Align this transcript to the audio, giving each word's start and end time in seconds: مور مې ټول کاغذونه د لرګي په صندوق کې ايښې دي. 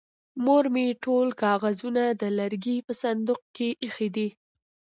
مور 0.43 0.65
مې 0.73 0.85
ټول 1.03 1.27
کاغذونه 1.43 2.03
د 2.21 2.23
لرګي 2.39 2.77
په 2.85 2.93
صندوق 3.01 3.41
کې 3.55 3.67
ايښې 3.83 4.09
دي. 4.15 4.29